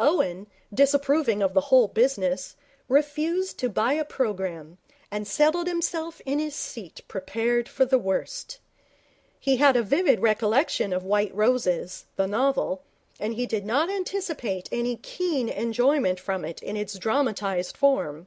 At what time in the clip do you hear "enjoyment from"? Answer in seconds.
15.48-16.44